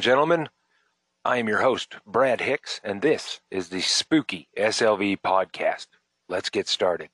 [0.00, 0.48] And gentlemen.
[1.26, 5.88] I am your host, Brad Hicks, and this is the Spooky SLV podcast.
[6.26, 7.10] Let's get started.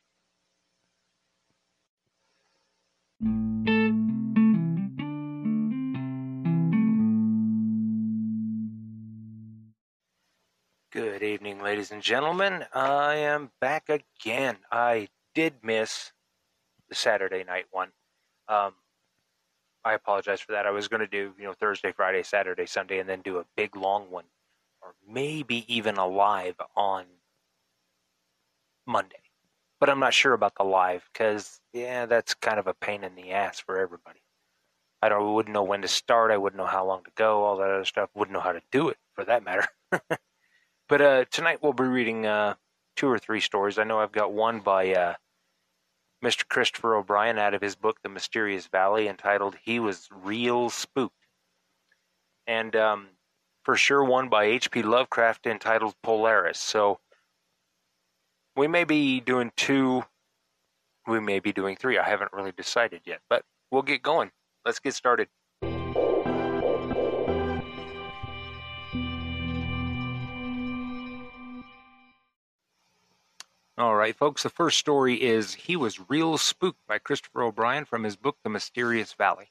[10.92, 12.66] Good evening, ladies and gentlemen.
[12.72, 14.58] I am back again.
[14.70, 16.12] I did miss
[16.88, 17.90] the Saturday night one.
[18.46, 18.74] Um,
[19.86, 20.66] I apologize for that.
[20.66, 23.44] I was going to do, you know, Thursday, Friday, Saturday, Sunday, and then do a
[23.56, 24.24] big long one,
[24.82, 27.04] or maybe even a live on
[28.84, 29.22] Monday.
[29.78, 33.14] But I'm not sure about the live because, yeah, that's kind of a pain in
[33.14, 34.18] the ass for everybody.
[35.00, 36.32] I don't wouldn't know when to start.
[36.32, 37.44] I wouldn't know how long to go.
[37.44, 38.10] All that other stuff.
[38.16, 39.68] Wouldn't know how to do it for that matter.
[40.88, 42.54] but uh, tonight we'll be reading uh,
[42.96, 43.78] two or three stories.
[43.78, 45.14] I know I've got one by uh,
[46.26, 46.48] Mr.
[46.48, 51.14] Christopher O'Brien out of his book, The Mysterious Valley, entitled He Was Real Spooked.
[52.48, 53.06] And um,
[53.64, 54.82] for sure, one by H.P.
[54.82, 56.58] Lovecraft entitled Polaris.
[56.58, 56.98] So
[58.56, 60.02] we may be doing two,
[61.06, 61.96] we may be doing three.
[61.96, 64.32] I haven't really decided yet, but we'll get going.
[64.64, 65.28] Let's get started.
[73.78, 78.04] All right, folks, the first story is He Was Real Spooked by Christopher O'Brien from
[78.04, 79.50] his book, The Mysterious Valley.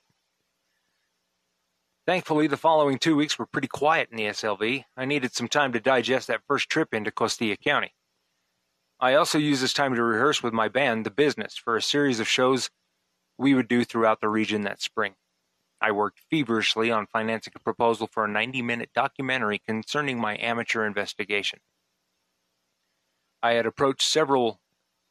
[2.07, 4.85] Thankfully, the following two weeks were pretty quiet in the SLV.
[4.97, 7.93] I needed some time to digest that first trip into Costilla County.
[8.99, 12.19] I also used this time to rehearse with my band, The Business, for a series
[12.19, 12.71] of shows
[13.37, 15.13] we would do throughout the region that spring.
[15.79, 20.83] I worked feverishly on financing a proposal for a 90 minute documentary concerning my amateur
[20.83, 21.59] investigation.
[23.45, 24.59] I had approached several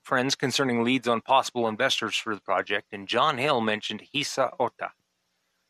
[0.03, 4.91] friends concerning leads on possible investors for the project, and John Hill mentioned Hisa Ota,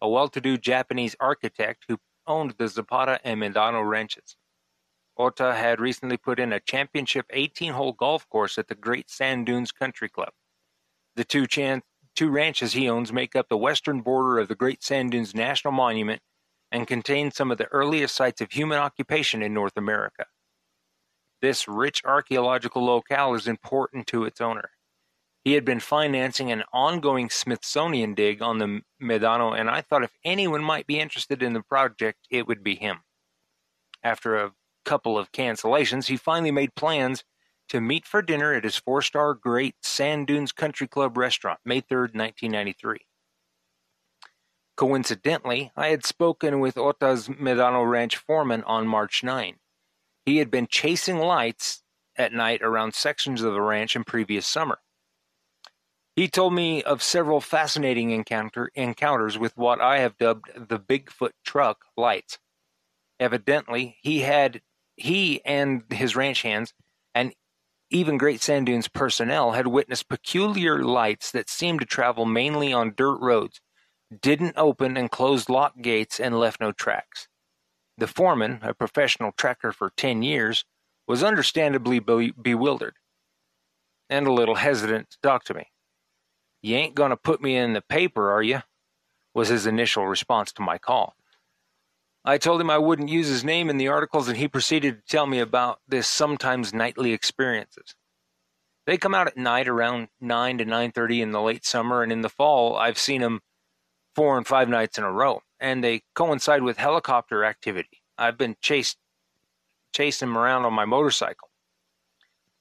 [0.00, 4.36] a well to do Japanese architect who owned the Zapata and Medano ranches.
[5.18, 9.44] Ota had recently put in a championship 18 hole golf course at the Great Sand
[9.44, 10.32] Dunes Country Club.
[11.16, 11.82] The two, chan-
[12.16, 15.74] two ranches he owns make up the western border of the Great Sand Dunes National
[15.74, 16.22] Monument
[16.72, 20.24] and contain some of the earliest sites of human occupation in North America.
[21.44, 24.70] This rich archaeological locale is important to its owner.
[25.44, 30.16] He had been financing an ongoing Smithsonian dig on the Medano, and I thought if
[30.24, 33.00] anyone might be interested in the project, it would be him.
[34.02, 34.52] After a
[34.86, 37.24] couple of cancellations, he finally made plans
[37.68, 41.82] to meet for dinner at his four star Great Sand Dunes Country Club restaurant, May
[41.82, 43.00] 3rd, 1993.
[44.78, 49.56] Coincidentally, I had spoken with Ota's Medano Ranch foreman on March 9.
[50.24, 51.82] He had been chasing lights
[52.16, 54.78] at night around sections of the ranch in previous summer.
[56.16, 61.32] He told me of several fascinating encounter, encounters with what I have dubbed the Bigfoot
[61.44, 62.38] truck lights.
[63.18, 64.62] Evidently, he had
[64.96, 66.72] he and his ranch hands
[67.14, 67.34] and
[67.90, 72.94] even Great Sand Dunes personnel had witnessed peculiar lights that seemed to travel mainly on
[72.96, 73.60] dirt roads,
[74.22, 77.28] didn't open and closed lock gates, and left no tracks.
[77.96, 80.64] The foreman, a professional tracker for 10 years,
[81.06, 82.96] was understandably be- bewildered
[84.10, 85.70] and a little hesitant to talk to me.
[86.62, 88.62] You ain't going to put me in the paper, are you?
[89.34, 91.16] was his initial response to my call.
[92.24, 95.12] I told him I wouldn't use his name in the articles, and he proceeded to
[95.12, 97.96] tell me about this sometimes nightly experiences.
[98.86, 102.22] They come out at night around 9 to 9:30 in the late summer, and in
[102.22, 103.40] the fall I've seen them
[104.14, 108.02] four and five nights in a row and they coincide with helicopter activity.
[108.18, 108.98] I've been chased
[109.94, 111.48] chasing them around on my motorcycle.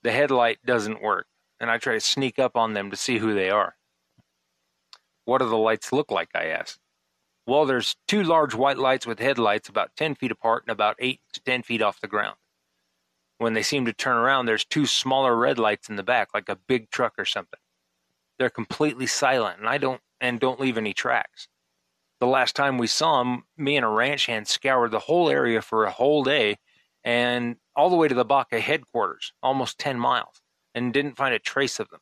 [0.03, 1.27] The headlight doesn't work,
[1.59, 3.75] and I try to sneak up on them to see who they are.
[5.25, 6.29] What do the lights look like?
[6.33, 6.79] I ask.
[7.45, 11.19] Well, there's two large white lights with headlights about 10 feet apart and about 8
[11.33, 12.37] to 10 feet off the ground.
[13.37, 16.47] When they seem to turn around, there's two smaller red lights in the back, like
[16.47, 17.59] a big truck or something.
[18.39, 21.49] They're completely silent, and I don't and don't leave any tracks
[22.23, 25.61] the last time we saw him, me and a ranch hand scoured the whole area
[25.61, 26.55] for a whole day
[27.03, 30.41] and all the way to the Baca headquarters, almost 10 miles,
[30.73, 31.99] and didn't find a trace of them.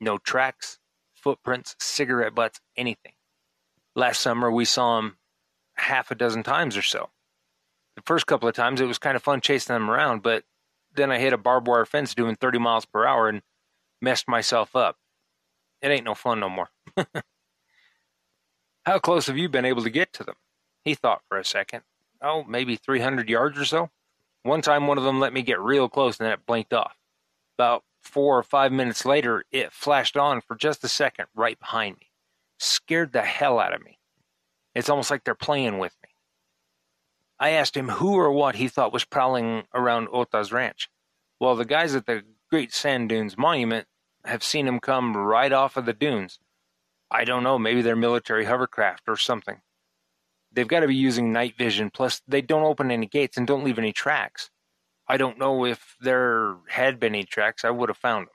[0.00, 0.78] No tracks,
[1.14, 3.14] footprints, cigarette butts, anything.
[3.96, 5.16] Last summer, we saw him
[5.74, 7.10] half a dozen times or so.
[7.96, 10.44] The first couple of times, it was kind of fun chasing them around, but
[10.94, 13.42] then I hit a barbed wire fence doing 30 miles per hour and
[14.00, 14.96] messed myself up.
[15.82, 16.68] It ain't no fun no more.
[18.86, 20.36] How close have you been able to get to them?
[20.84, 21.82] He thought for a second.
[22.22, 23.90] Oh, maybe 300 yards or so.
[24.44, 26.96] One time, one of them let me get real close and then it blinked off.
[27.58, 31.96] About four or five minutes later, it flashed on for just a second right behind
[31.96, 32.12] me.
[32.60, 33.98] Scared the hell out of me.
[34.72, 36.10] It's almost like they're playing with me.
[37.40, 40.88] I asked him who or what he thought was prowling around Ota's ranch.
[41.40, 43.88] Well, the guys at the Great Sand Dunes Monument
[44.24, 46.38] have seen him come right off of the dunes.
[47.10, 49.60] I don't know, maybe they're military hovercraft or something.
[50.52, 53.64] They've got to be using night vision, plus, they don't open any gates and don't
[53.64, 54.50] leave any tracks.
[55.08, 58.34] I don't know if there had been any tracks, I would have found them.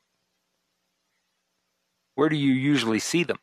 [2.16, 3.40] Where do you usually see them?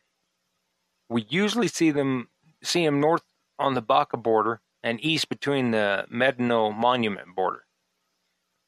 [1.09, 2.29] We usually see them
[2.63, 3.23] see them north
[3.59, 7.65] on the Baca border and east between the Medano Monument border.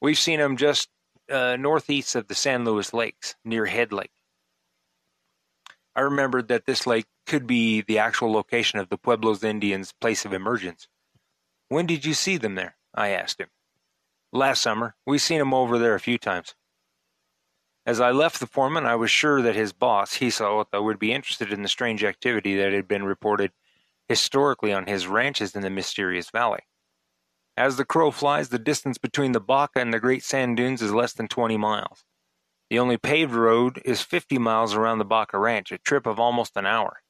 [0.00, 0.88] We've seen them just
[1.30, 4.10] uh, northeast of the San Luis Lakes, near Head Lake.
[6.00, 10.24] I remembered that this lake could be the actual location of the Pueblos Indians' place
[10.24, 10.88] of emergence.
[11.68, 12.76] When did you see them there?
[12.94, 13.50] I asked him.
[14.32, 14.94] Last summer.
[15.04, 16.54] We've seen him over there a few times.
[17.84, 21.12] As I left the foreman, I was sure that his boss, Hisa Ota, would be
[21.12, 23.52] interested in the strange activity that had been reported
[24.08, 26.60] historically on his ranches in the mysterious valley.
[27.58, 30.94] As the crow flies, the distance between the Baca and the Great Sand Dunes is
[30.94, 32.06] less than 20 miles.
[32.70, 36.56] The only paved road is 50 miles around the Baca Ranch, a trip of almost
[36.56, 37.02] an hour.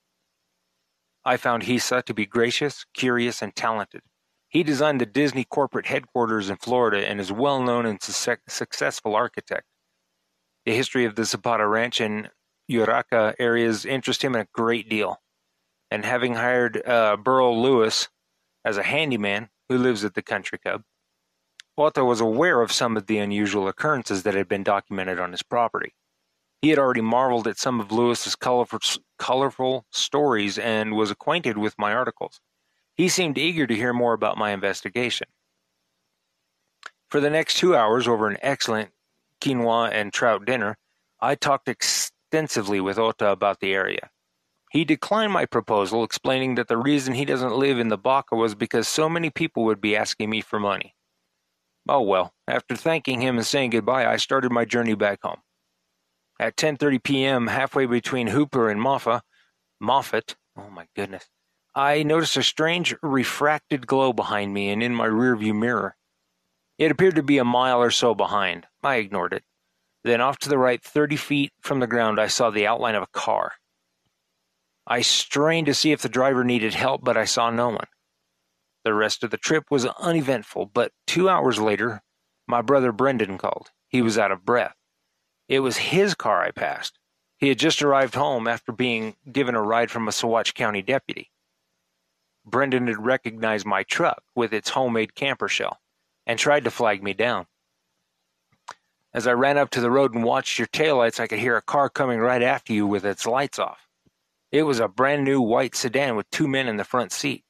[1.22, 4.00] I found Hisa to be gracious, curious, and talented.
[4.48, 9.14] He designed the Disney corporate headquarters in Florida and is well known and su- successful
[9.14, 9.66] architect.
[10.64, 12.30] The history of the Zapata Ranch and
[12.70, 15.20] Uraca areas interest him a great deal.
[15.90, 18.08] And having hired uh, Berle Lewis
[18.64, 20.82] as a handyman who lives at the Country Club,
[21.80, 25.42] Ota was aware of some of the unusual occurrences that had been documented on his
[25.42, 25.94] property.
[26.60, 28.80] He had already marveled at some of Lewis's colorful,
[29.18, 32.38] colorful stories and was acquainted with my articles.
[32.94, 35.28] He seemed eager to hear more about my investigation.
[37.08, 38.90] For the next two hours, over an excellent
[39.40, 40.76] quinoa and trout dinner,
[41.18, 44.10] I talked extensively with Ota about the area.
[44.70, 48.54] He declined my proposal, explaining that the reason he doesn't live in the Baca was
[48.54, 50.94] because so many people would be asking me for money.
[51.90, 55.40] Oh well, after thanking him and saying goodbye, I started my journey back home.
[56.38, 59.22] At 10:30 p.m., halfway between Hooper and Moffa,
[59.80, 61.28] Moffat, oh my goodness,
[61.74, 65.96] I noticed a strange refracted glow behind me and in my rearview mirror.
[66.78, 68.68] It appeared to be a mile or so behind.
[68.84, 69.42] I ignored it.
[70.04, 73.02] Then off to the right, 30 feet from the ground, I saw the outline of
[73.02, 73.54] a car.
[74.86, 77.88] I strained to see if the driver needed help, but I saw no one.
[78.84, 82.02] The rest of the trip was uneventful, but two hours later,
[82.46, 83.70] my brother Brendan called.
[83.88, 84.76] He was out of breath.
[85.48, 86.98] It was his car I passed.
[87.36, 91.30] He had just arrived home after being given a ride from a Saguache County deputy.
[92.44, 95.78] Brendan had recognized my truck with its homemade camper shell
[96.26, 97.46] and tried to flag me down.
[99.12, 101.62] As I ran up to the road and watched your taillights, I could hear a
[101.62, 103.88] car coming right after you with its lights off.
[104.52, 107.44] It was a brand new white sedan with two men in the front seat.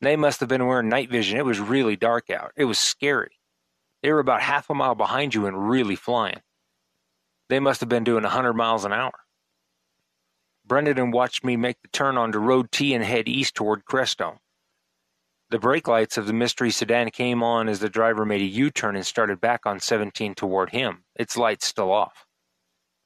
[0.00, 1.38] They must have been wearing night vision.
[1.38, 2.52] It was really dark out.
[2.56, 3.38] It was scary.
[4.02, 6.40] They were about half a mile behind you and really flying.
[7.48, 9.12] They must have been doing a 100 miles an hour.
[10.64, 14.38] Brendan watched me make the turn onto Road T and head east toward Crestone.
[15.50, 18.70] The brake lights of the mystery sedan came on as the driver made a U
[18.70, 22.26] turn and started back on 17 toward him, its lights still off.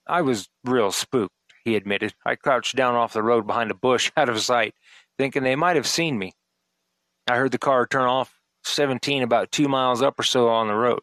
[0.09, 1.33] I was real spooked,
[1.65, 2.15] he admitted.
[2.27, 4.75] I crouched down off the road behind a bush, out of sight,
[5.17, 6.33] thinking they might have seen me.
[7.27, 10.75] I heard the car turn off 17 about two miles up or so on the
[10.75, 11.01] road.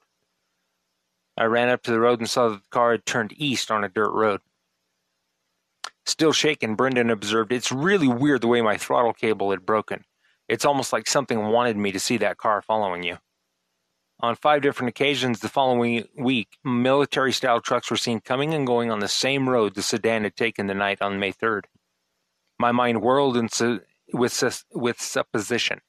[1.38, 3.84] I ran up to the road and saw that the car had turned east on
[3.84, 4.42] a dirt road.
[6.06, 10.04] Still shaken, Brendan observed, It's really weird the way my throttle cable had broken.
[10.48, 13.20] It's almost like something wanted me to see that car following you.
[14.22, 18.92] On five different occasions the following week, military style trucks were seen coming and going
[18.92, 21.66] on the same road the sedan had taken the night on May 3rd.
[22.58, 25.80] My mind whirled su- with, with supposition.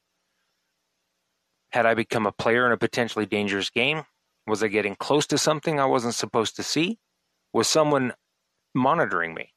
[1.73, 4.03] Had I become a player in a potentially dangerous game?
[4.47, 6.99] Was I getting close to something I wasn't supposed to see?
[7.53, 8.15] Was someone
[8.75, 9.53] monitoring me?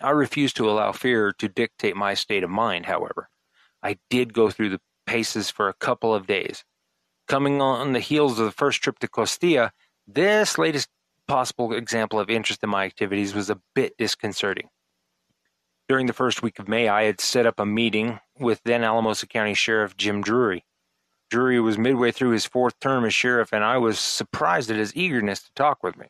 [0.00, 3.28] I refused to allow fear to dictate my state of mind, however.
[3.82, 6.64] I did go through the paces for a couple of days.
[7.28, 9.70] Coming on the heels of the first trip to Costilla,
[10.06, 10.88] this latest
[11.28, 14.68] possible example of interest in my activities was a bit disconcerting.
[15.88, 19.26] During the first week of May, I had set up a meeting with then Alamosa
[19.26, 20.64] County Sheriff Jim Drury.
[21.34, 24.94] Drury was midway through his fourth term as sheriff, and I was surprised at his
[24.94, 26.06] eagerness to talk with me.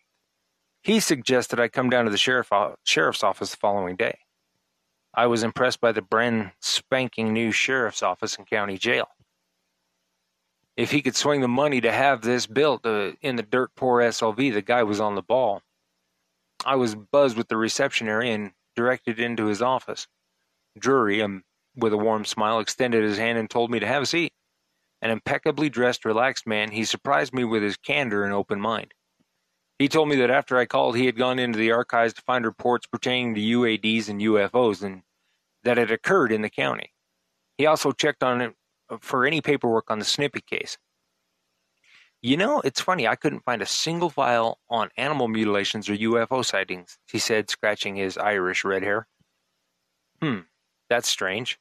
[0.83, 2.51] He suggested I come down to the sheriff,
[2.83, 4.19] sheriff's office the following day.
[5.15, 9.09] I was impressed by the brand spanking new sheriff's office and county jail.
[10.77, 14.03] If he could swing the money to have this built uh, in the dirt poor
[14.03, 15.63] SLV, the guy was on the ball.
[16.67, 20.07] I was buzzed with the reception area and directed into his office.
[20.79, 24.07] Drury, um, with a warm smile, extended his hand and told me to have a
[24.07, 24.34] seat.
[25.05, 28.95] An impeccably dressed, relaxed man, he surprised me with his candor and open mind.
[29.79, 32.47] He told me that after I called, he had gone into the archives to find
[32.47, 35.03] reports pertaining to UADs and UFOs and
[35.63, 36.95] that it occurred in the county.
[37.59, 38.55] He also checked on it
[39.01, 40.79] for any paperwork on the Snippy case.
[42.23, 46.43] You know, it's funny, I couldn't find a single file on animal mutilations or UFO
[46.43, 49.07] sightings, he said, scratching his Irish red hair.
[50.23, 50.41] Hmm,
[50.89, 51.59] that's strange.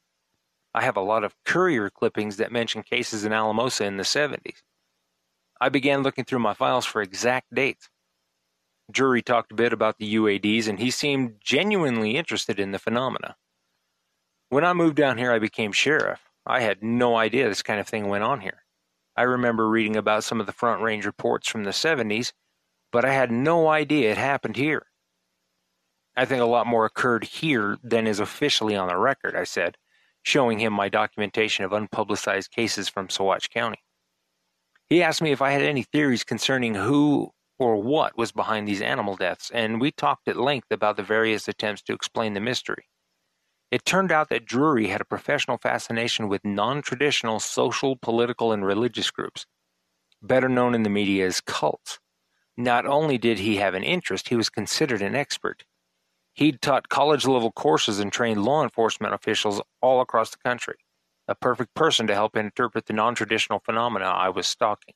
[0.74, 4.64] I have a lot of courier clippings that mention cases in Alamosa in the 70s.
[5.62, 7.90] I began looking through my files for exact dates.
[8.92, 13.36] Drury talked a bit about the UADs, and he seemed genuinely interested in the phenomena.
[14.50, 16.20] When I moved down here, I became sheriff.
[16.46, 18.64] I had no idea this kind of thing went on here.
[19.16, 22.34] I remember reading about some of the Front Range reports from the 70s,
[22.92, 24.88] but I had no idea it happened here.
[26.16, 29.78] I think a lot more occurred here than is officially on the record, I said,
[30.24, 33.84] showing him my documentation of unpublicized cases from Saguache County.
[34.90, 38.82] He asked me if I had any theories concerning who or what was behind these
[38.82, 42.86] animal deaths, and we talked at length about the various attempts to explain the mystery.
[43.72, 48.66] It turned out that Drury had a professional fascination with non traditional social, political, and
[48.66, 49.46] religious groups,
[50.22, 52.00] better known in the media as cults.
[52.56, 55.64] Not only did he have an interest, he was considered an expert.
[56.34, 60.76] He'd taught college level courses and trained law enforcement officials all across the country.
[61.28, 64.96] A perfect person to help interpret the non traditional phenomena I was stalking.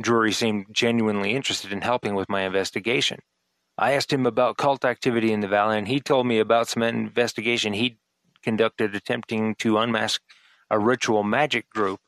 [0.00, 3.20] Drury seemed genuinely interested in helping with my investigation.
[3.78, 6.82] I asked him about cult activity in the valley, and he told me about some
[6.82, 7.98] investigation he'd
[8.42, 10.22] conducted attempting to unmask
[10.70, 12.00] a ritual magic group.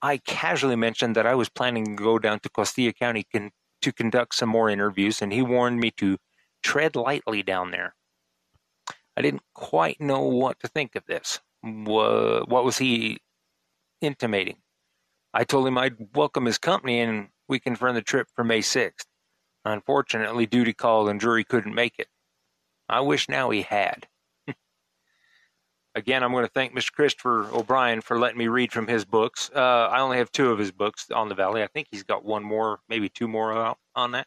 [0.00, 3.50] I casually mentioned that I was planning to go down to Costilla County con-
[3.82, 6.18] to conduct some more interviews, and he warned me to
[6.62, 7.94] tread lightly down there.
[9.16, 11.40] I didn't quite know what to think of this.
[11.62, 13.18] What was he
[14.00, 14.58] intimating?
[15.34, 19.06] I told him I'd welcome his company and we confirmed the trip for May 6th.
[19.64, 22.08] Unfortunately, duty called and Drury couldn't make it.
[22.88, 24.06] I wish now he had.
[25.94, 26.92] Again, I'm going to thank Mr.
[26.92, 29.50] Christopher O'Brien for letting me read from his books.
[29.54, 31.62] Uh, I only have two of his books on the Valley.
[31.62, 34.26] I think he's got one more, maybe two more out on that.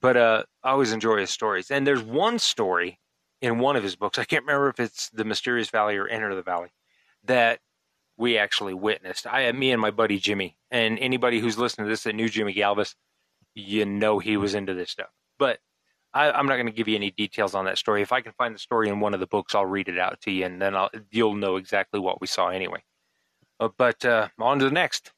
[0.00, 1.70] But uh, I always enjoy his stories.
[1.70, 2.98] And there's one story
[3.40, 4.18] in one of his books.
[4.18, 6.70] I can't remember if it's The Mysterious Valley or Enter the Valley
[7.24, 7.60] that
[8.16, 9.26] we actually witnessed.
[9.26, 12.54] I, me and my buddy Jimmy, and anybody who's listening to this that knew Jimmy
[12.54, 12.94] Galvis,
[13.54, 15.10] you know he was into this stuff.
[15.38, 15.58] But
[16.14, 18.02] I, am not going to give you any details on that story.
[18.02, 20.20] If I can find the story in one of the books, I'll read it out
[20.22, 22.82] to you, and then I'll, you'll know exactly what we saw anyway.
[23.60, 25.12] Uh, but uh, on to the next.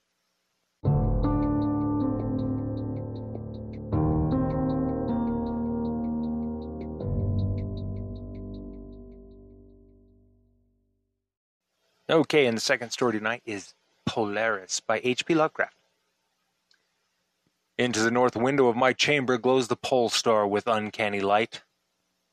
[12.11, 13.75] Okay, and the second story tonight is
[14.07, 15.35] Polaris by H.P.
[15.35, 15.77] Lovecraft.
[17.77, 21.65] Into the north window of my chamber glows the pole star with uncanny light.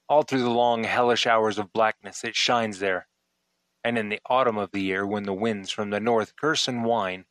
[0.07, 3.07] All through the long, hellish hours of blackness it shines there.
[3.83, 6.85] And in the autumn of the year, when the winds from the north curse and
[6.85, 7.25] whine,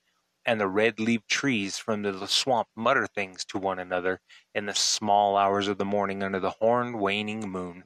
[0.45, 4.21] and the red leaved trees from the swamp mutter things to one another,
[4.55, 7.85] in the small hours of the morning under the horned, waning moon,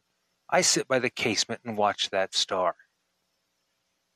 [0.51, 2.75] I sit by the casement and watch that star.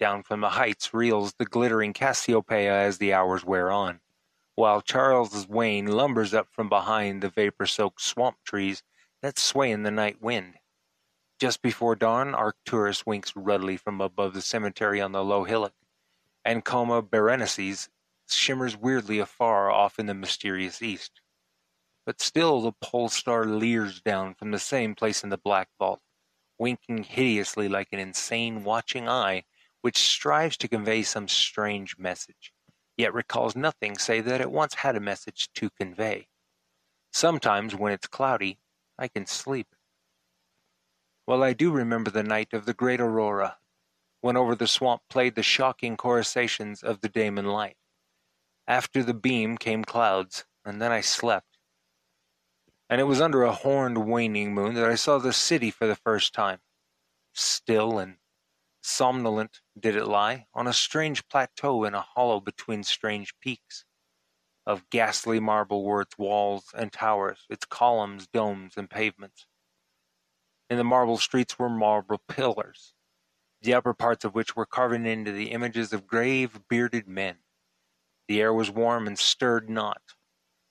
[0.02, 4.00] Down from the heights reels the glittering Cassiopeia as the hours wear on
[4.56, 8.82] while Charles's Wain lumbers up from behind the vapor soaked swamp trees
[9.21, 10.54] that sway in the night wind.
[11.38, 15.75] Just before dawn, Arcturus winks ruddily from above the cemetery on the low hillock,
[16.44, 17.88] and Coma Berenices
[18.28, 21.21] shimmers weirdly afar off in the mysterious east.
[22.04, 26.00] But still the pole star leers down from the same place in the black vault,
[26.59, 29.44] winking hideously like an insane watching eye
[29.82, 32.52] which strives to convey some strange message
[32.96, 36.28] yet recalls nothing save that it once had a message to convey.
[37.12, 38.58] Sometimes, when it's cloudy,
[38.98, 39.68] I can sleep.
[41.26, 43.58] Well, I do remember the night of the great aurora,
[44.20, 47.76] when over the swamp played the shocking coruscations of the Daemon light.
[48.66, 51.58] After the beam came clouds, and then I slept.
[52.88, 55.96] And it was under a horned waning moon that I saw the city for the
[55.96, 56.60] first time,
[57.32, 58.16] still and
[58.82, 63.84] Somnolent did it lie, on a strange plateau in a hollow between strange peaks.
[64.66, 69.46] Of ghastly marble were its walls and towers, its columns, domes, and pavements.
[70.68, 72.94] In the marble streets were marble pillars,
[73.60, 77.38] the upper parts of which were carven into the images of grave, bearded men.
[78.26, 80.02] The air was warm and stirred not,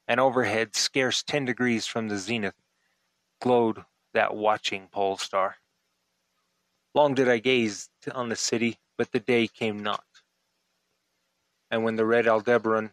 [0.08, 2.56] and overhead, scarce ten degrees from the zenith,
[3.40, 5.58] glowed that watching pole star.
[6.96, 10.06] Long did I gaze on the city, but the day came not.
[11.72, 12.92] and when the red Aldebaran,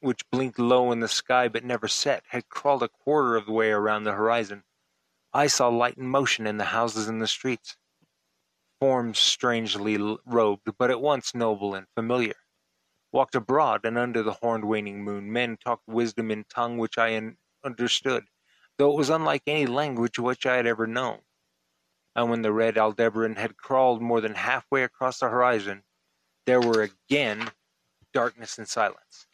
[0.00, 3.52] which blinked low in the sky but never set, had crawled a quarter of the
[3.52, 4.64] way around the horizon,
[5.32, 7.76] I saw light and motion in the houses and the streets.
[8.80, 12.36] Forms strangely robed, but at once noble and familiar,
[13.12, 17.20] walked abroad, and under the horned waning moon men talked wisdom in tongue which I
[17.64, 18.26] understood,
[18.78, 21.25] though it was unlike any language which I had ever known.
[22.16, 25.82] And when the red Aldebaran had crawled more than halfway across the horizon,
[26.46, 27.50] there were again
[28.14, 29.26] darkness and silence.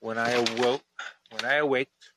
[0.00, 0.82] When I awoke,
[1.30, 2.12] when I awaked,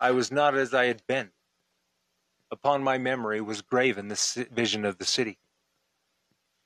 [0.00, 1.32] I was not as I had been.
[2.50, 5.38] Upon my memory was graven the vision of the city,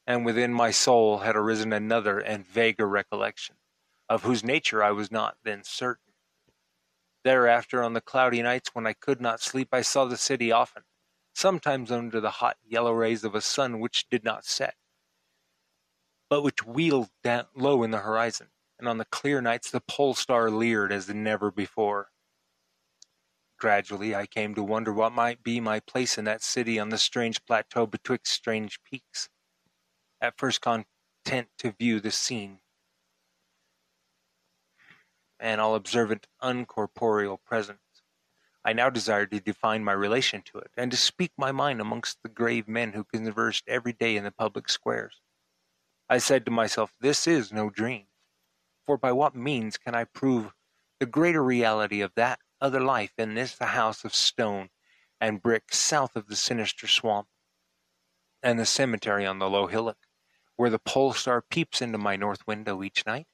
[0.06, 3.56] and within my soul had arisen another and vaguer recollection,
[4.08, 6.11] of whose nature I was not then certain.
[7.24, 10.82] Thereafter, on the cloudy nights when I could not sleep, I saw the city often,
[11.34, 14.74] sometimes under the hot yellow rays of a sun which did not set,
[16.28, 18.48] but which wheeled down low in the horizon,
[18.78, 22.10] and on the clear nights the pole star leered as never before.
[23.58, 26.98] Gradually I came to wonder what might be my place in that city on the
[26.98, 29.28] strange plateau betwixt strange peaks.
[30.20, 32.61] At first content to view the scene
[35.42, 37.80] and all observant uncorporeal presence,
[38.64, 42.22] I now desired to define my relation to it, and to speak my mind amongst
[42.22, 45.20] the grave men who conversed every day in the public squares.
[46.08, 48.06] I said to myself, This is no dream,
[48.86, 50.52] for by what means can I prove
[51.00, 54.68] the greater reality of that other life in this house of stone
[55.20, 57.26] and brick south of the sinister swamp,
[58.44, 59.98] and the cemetery on the low hillock,
[60.54, 63.26] where the pole star peeps into my north window each night?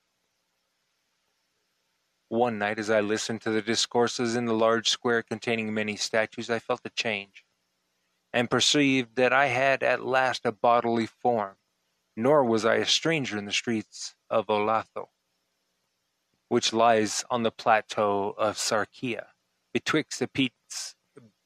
[2.28, 6.50] One night, as I listened to the discourses in the large square containing many statues,
[6.50, 7.44] I felt a change,
[8.32, 11.56] and perceived that I had at last a bodily form,
[12.16, 15.08] nor was I a stranger in the streets of Olathoë
[16.48, 19.24] which lies on the plateau of Sarkis,
[19.72, 20.94] betwixt the peaks,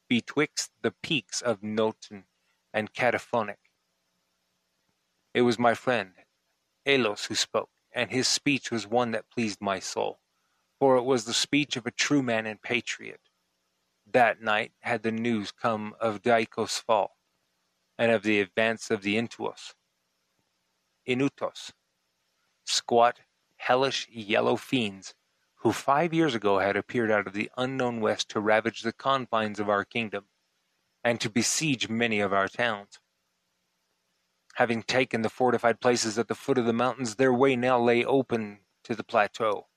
[0.09, 2.23] betwixt the peaks of Noton
[2.73, 3.57] and Kadiphonek.
[5.33, 6.13] It was my friend
[6.85, 10.19] Alos who spoke, and his speech was one that pleased my soul,
[10.83, 13.21] for it was the speech of a true man and patriot.
[14.11, 17.15] That night had the news come of Daikos' fall,
[17.97, 19.75] and of the advance of the Intuos,
[21.07, 21.71] Inutos,
[22.65, 23.21] squat
[23.55, 25.13] hellish yellow fiends,
[25.59, 29.61] who five years ago had appeared out of the unknown west to ravage the confines
[29.61, 30.25] of our kingdom,
[31.01, 32.99] and to besiege many of our towns.
[34.55, 38.03] Having taken the fortified places at the foot of the mountains, their way now lay
[38.03, 39.67] open to the plateau.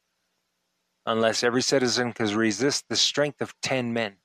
[1.08, 4.16] Unless every citizen could resist the strength of ten men,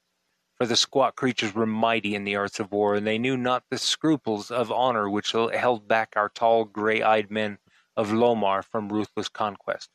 [0.58, 3.64] for the squat creatures were mighty in the arts of war, and they knew not
[3.70, 7.60] the scruples of honor which held back our tall, gray eyed men
[7.96, 9.92] of Lomar from ruthless conquest.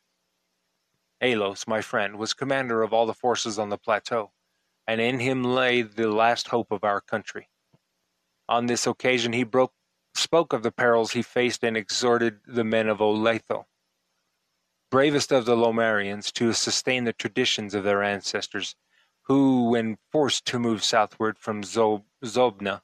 [1.21, 4.31] Alos, my friend, was commander of all the forces on the plateau,
[4.87, 7.49] and in him lay the last hope of our country.
[8.47, 9.73] On this occasion he broke,
[10.15, 13.65] spoke of the perils he faced and exhorted the men of Olathoë,
[14.89, 18.75] bravest of the Lomarians, to sustain the traditions of their ancestors,
[19.23, 22.81] who, when forced to move southward from Zob- Zobna,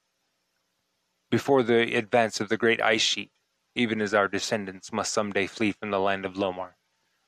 [1.31, 3.31] before the advance of the great ice sheet,
[3.75, 6.75] even as our descendants must some day flee from the land of Lomar,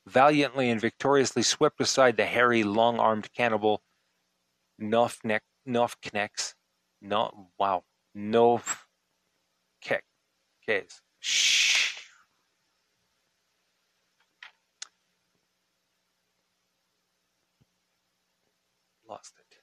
[0.05, 3.81] valiantly and victoriously swept aside the hairy, long-armed cannibal
[4.79, 6.53] Nofnek, Nofkneks,
[7.01, 7.83] no, wow,
[8.15, 8.65] Nofkek,
[11.19, 11.97] Shh.
[19.07, 19.57] Lost it.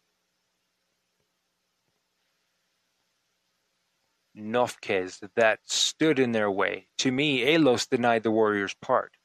[4.36, 6.88] Nofkes that stood in their way.
[6.98, 9.16] To me Alos denied the warrior's part,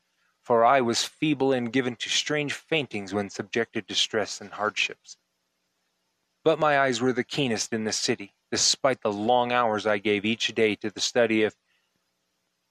[0.42, 5.18] for I was feeble and given to strange faintings when subjected to stress and hardships.
[6.44, 10.26] But my eyes were the keenest in the city, despite the long hours I gave
[10.26, 11.56] each day to the study of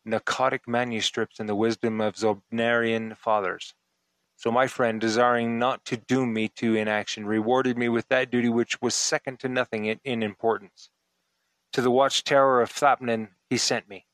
[0.06, 3.74] Pnakotic manuscripts and the wisdom of Zobnarian fathers.
[4.36, 8.48] So my friend, desiring not to doom me to inaction, rewarded me with that duty
[8.48, 10.90] which was second to nothing in importance.
[11.76, 14.06] To the watchtower of Thapnen he sent me,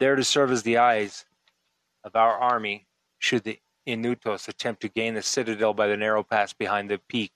[0.00, 1.24] there to serve as the eyes
[2.04, 6.52] of our army should the Inutos attempt to gain the citadel by the narrow pass
[6.52, 7.32] behind the peak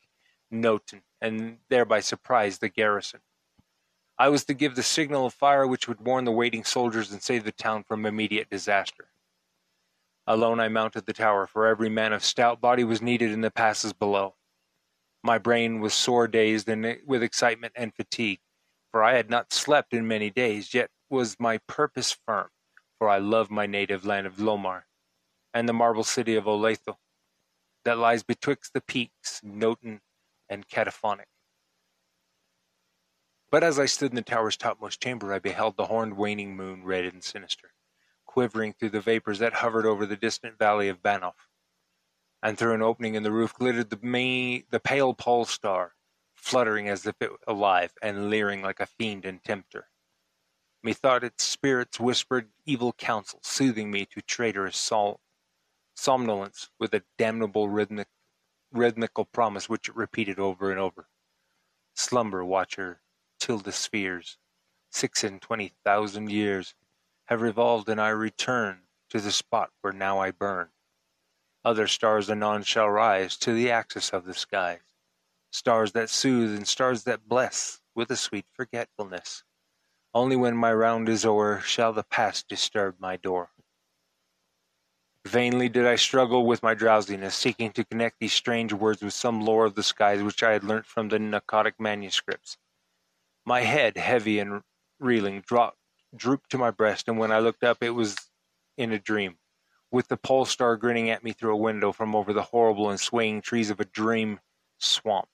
[0.53, 3.21] Noton, and thereby surprise the garrison.
[4.19, 7.23] I was to give the signal of fire which would warn the waiting soldiers and
[7.23, 9.09] save the town from immediate disaster.
[10.27, 13.51] Alone I mounted the tower, for every man of stout body was needed in the
[13.51, 14.35] passes below.
[15.23, 18.41] My brain was sore dazed and with excitement and fatigue
[18.93, 22.49] for I had not slept in many days, yet was my purpose firm,
[22.99, 24.83] for I love my native land of Lomar,
[25.53, 26.97] and the marble city of Olathoë,
[27.85, 30.01] that lies betwixt the peaks Noton
[30.49, 31.25] and Kadiphonek.
[33.51, 36.85] But as I stood in the tower's topmost chamber, I beheld the horned waning moon
[36.85, 37.73] red and sinister,
[38.27, 41.35] quivering through the vapors that hovered over the distant valley of Banof.
[42.43, 45.93] And through an opening in the roof glittered the, may, the pale pole star,
[46.43, 49.89] fluttering as if it alive and leering like a fiend and tempter.
[50.83, 55.21] Methought its spirits whispered evil counsel, soothing me to traitorous sol-
[55.95, 58.09] somnolence with a damnable rhythmic,
[58.73, 61.07] rhythmical promise which it repeated over and over.
[61.95, 63.03] Slumber, watcher,
[63.39, 64.37] till the spheres,
[64.91, 66.75] six and twenty thousand years,
[67.27, 70.71] have revolved and I return to the spot where now I burn.
[71.65, 74.92] Other stars anon shall rise to the axis of the skies,
[75.53, 79.45] stars that soothe and stars that bless with a sweet forgetfulness.
[80.15, 83.51] Only when my round is o'er shall the past disturb my door.
[85.27, 89.41] Vainly did I struggle with my drowsiness, seeking to connect these strange words with some
[89.41, 92.57] lore of the skies which I had learnt from the Pnakotic manuscripts.
[93.45, 94.63] My head, heavy and
[94.99, 95.79] reeling, dropped,
[96.17, 98.17] drooped to my breast, and when I looked up, it was
[98.77, 99.37] in a dream,
[99.91, 102.99] with the pole star grinning at me through a window from over the horrible and
[102.99, 104.41] swaying trees of a dream
[104.79, 105.29] swamp.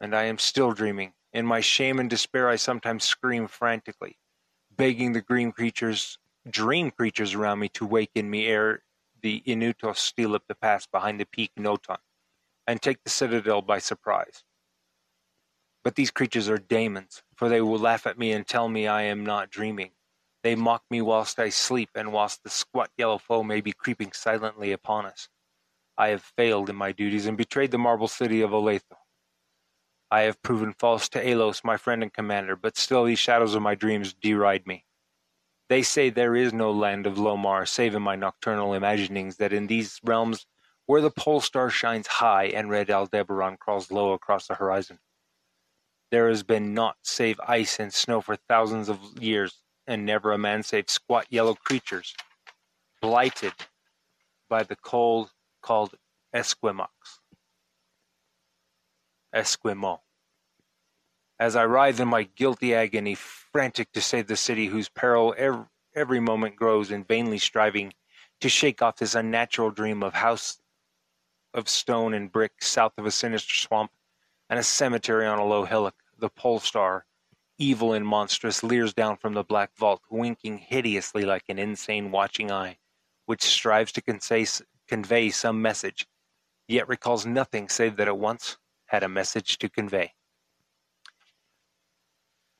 [0.00, 1.12] And I am still dreaming.
[1.32, 4.18] In my shame and despair, I sometimes scream frantically,
[4.76, 8.82] begging the green creatures, dream creatures around me to waken me ere
[9.22, 11.98] the Inutos steal up the pass behind the peak Noton
[12.66, 14.44] and take the citadel by surprise.
[15.82, 19.02] But these creatures are daemons, for they will laugh at me and tell me I
[19.02, 19.92] am not dreaming.
[20.42, 24.12] They mock me whilst I sleep, and whilst the squat yellow foe may be creeping
[24.12, 25.28] silently upon us.
[25.96, 28.96] I have failed in my duties and betrayed the marble city of Olathoë.
[30.10, 33.62] I have proven false to Alos, my friend and commander, but still these shadows of
[33.62, 34.84] my dreams deride me.
[35.68, 39.66] They say there is no land of Lomar save in my nocturnal imaginings that in
[39.66, 40.46] these realms
[40.86, 45.00] where the pole star shines high and red Aldebaran crawls low across the horizon.
[46.12, 50.38] There has been naught save ice and snow for thousands of years, and never a
[50.38, 52.14] man save squat yellow creatures,
[53.02, 53.54] blighted
[54.48, 55.96] by the cold called
[56.32, 56.86] Esquimaux.
[59.36, 60.00] Esquimaux.
[61.38, 65.66] As I writhe in my guilty agony, frantic to save the city whose peril every,
[65.94, 67.92] every moment grows, and vainly striving
[68.40, 70.58] to shake off this unnatural dream of house
[71.52, 73.90] of stone and brick south of a sinister swamp
[74.48, 77.04] and a cemetery on a low hillock, the pole star,
[77.58, 82.50] evil and monstrous, leers down from the black vault, winking hideously like an insane watching
[82.50, 82.78] eye,
[83.26, 84.46] which strives to convey,
[84.88, 86.06] convey some message,
[86.66, 90.12] yet recalls nothing save that it once had a message to convey.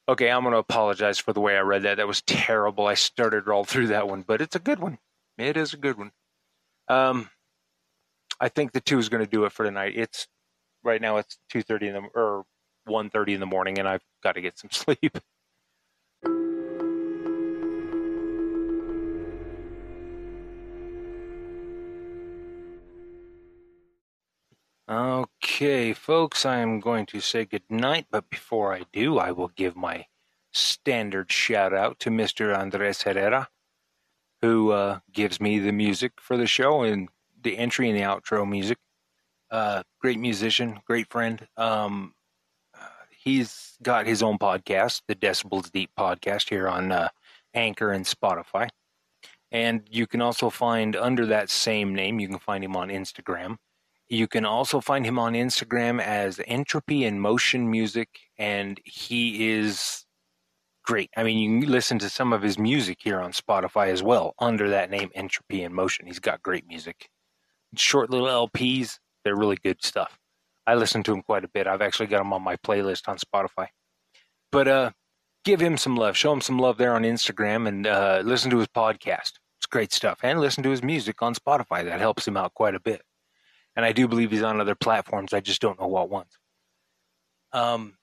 [0.09, 1.97] Okay, I'm going to apologize for the way I read that.
[1.97, 2.87] That was terrible.
[2.87, 4.99] I started all through that one, but it's a good one.
[5.37, 6.12] It is a good one.
[6.89, 7.29] Um,
[8.41, 9.95] I think the two is going to do it for tonight.
[9.97, 10.29] It's
[10.85, 11.17] right now.
[11.17, 12.45] It's two thirty in the or
[12.85, 15.19] one thirty in the morning, and I've got to get some sleep.
[24.88, 29.49] Okay, folks, I am going to say good night, but before I do, I will
[29.49, 30.07] give my
[30.53, 32.57] standard shout out to Mr.
[32.57, 33.49] Andres Herrera,
[34.42, 37.09] who uh, gives me the music for the show and
[37.42, 38.79] the entry and the outro music.
[39.51, 41.49] Uh, great musician, great friend.
[41.57, 42.14] Um,
[43.11, 47.09] he's got his own podcast, the Decibels Deep podcast, here on uh,
[47.55, 48.68] Anchor and Spotify.
[49.51, 53.57] And you can also find under that same name, you can find him on Instagram
[54.09, 60.05] you can also find him on Instagram as Entropy and Motion Music, and he is
[60.85, 61.11] great.
[61.16, 64.35] I mean, you can listen to some of his music here on Spotify as well
[64.38, 66.07] under that name, Entropy and Motion.
[66.07, 67.09] He's got great music.
[67.75, 70.19] Short little LPs, they're really good stuff.
[70.66, 71.66] I listen to him quite a bit.
[71.66, 73.69] I've actually got him on my playlist on Spotify.
[74.53, 74.90] But uh,
[75.45, 76.16] give him some love.
[76.16, 79.33] Show him some love there on Instagram and uh, listen to his podcast.
[79.59, 80.21] It's great stuff.
[80.23, 81.85] And listen to his music on Spotify.
[81.85, 83.03] That helps him out quite a bit
[83.77, 85.35] and I do believe he's on other platforms.
[85.35, 86.39] I just don't know what ones.
[87.53, 87.97] Um,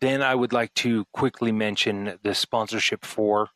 [0.00, 3.48] then I would like to quickly mention the sponsorship for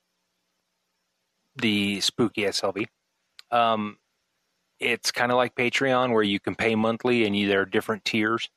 [1.57, 2.87] the Spooky SLV.
[3.51, 3.99] Um,
[4.81, 8.05] it's kind of like Patreon, where you can pay monthly, and you, there are different
[8.05, 8.51] tiers.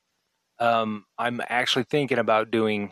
[0.60, 2.92] Um, I'm actually thinking about doing,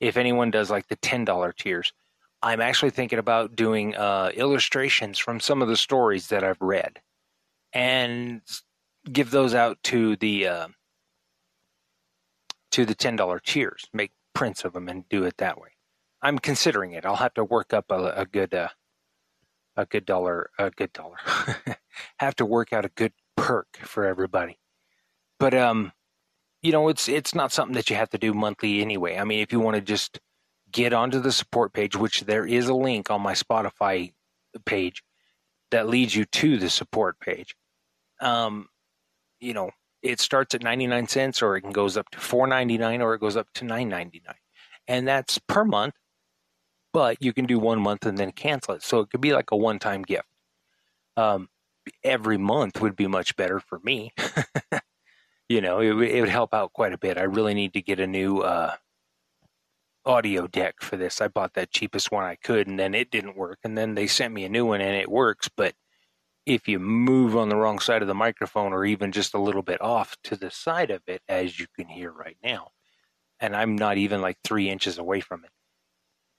[0.00, 1.92] if anyone does like the ten dollar tiers,
[2.42, 7.00] I'm actually thinking about doing uh, illustrations from some of the stories that I've read
[7.76, 8.40] and
[9.12, 10.68] give those out to the uh,
[12.70, 13.84] to the ten dollar tiers.
[13.92, 15.68] Make prints of them and do it that way.
[16.22, 17.04] I'm considering it.
[17.04, 18.70] I'll have to work up a, a good uh,
[19.76, 21.18] a good dollar, a good dollar.
[22.18, 24.58] have to work out a good perk for everybody.
[25.38, 25.92] But um,
[26.62, 29.18] you know, it's it's not something that you have to do monthly anyway.
[29.18, 30.18] I mean, if you want to just
[30.72, 34.14] get onto the support page, which there is a link on my Spotify
[34.64, 35.02] page
[35.70, 37.54] that leads you to the support page.
[38.20, 38.68] Um,
[39.40, 39.70] you know,
[40.02, 43.48] it starts at 99 cents or it goes up to 4.99 or it goes up
[43.54, 44.20] to 9.99.
[44.88, 45.94] And that's per month,
[46.92, 48.82] but you can do one month and then cancel it.
[48.82, 50.28] So it could be like a one-time gift.
[51.16, 51.48] Um,
[52.04, 54.12] every month would be much better for me.
[55.48, 57.18] you know, it, it, would help out quite a bit.
[57.18, 58.74] I really need to get a new uh,
[60.04, 61.20] audio deck for this.
[61.20, 63.58] I bought that cheapest one I could, and then it didn't work.
[63.64, 65.48] And then they sent me a new one, and it works.
[65.54, 65.74] But
[66.46, 69.62] if you move on the wrong side of the microphone, or even just a little
[69.62, 72.68] bit off to the side of it, as you can hear right now,
[73.40, 75.50] and I'm not even like three inches away from it,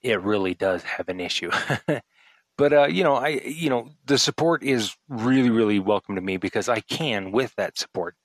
[0.02, 1.50] it really does have an issue.
[2.58, 6.38] but uh, you know, I you know the support is really really welcome to me
[6.38, 8.16] because I can with that support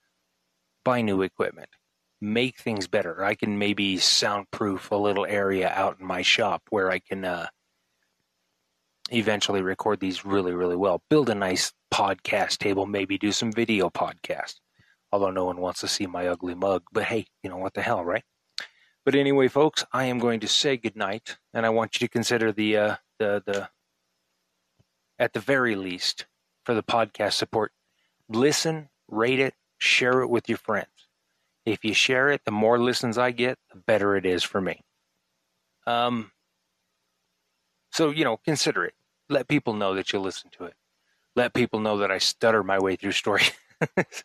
[0.86, 1.70] buy new equipment,
[2.22, 3.24] make things better.
[3.24, 7.48] I can maybe soundproof a little area out in my shop where I can uh,
[9.12, 11.02] eventually record these really, really well.
[11.10, 14.56] Build a nice podcast table, maybe do some video podcast.
[15.12, 17.82] Although no one wants to see my ugly mug, but hey, you know what the
[17.82, 18.24] hell, right?
[19.06, 22.52] But anyway, folks, I am going to say goodnight, and I want you to consider
[22.52, 23.70] the uh, the the
[25.20, 26.26] at the very least
[26.66, 27.72] for the podcast support,
[28.30, 30.88] listen, rate it, share it with your friends.
[31.66, 34.82] If you share it, the more listens I get, the better it is for me.
[35.88, 36.32] Um,
[37.94, 38.96] so, you know, consider it.
[39.30, 40.74] Let people know that you listen to it.
[41.36, 43.44] Let people know that I stutter my way through story.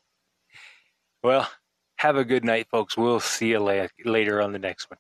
[1.23, 1.49] well,
[1.97, 2.97] have a good night, folks.
[2.97, 4.99] We'll see you la- later on the next one.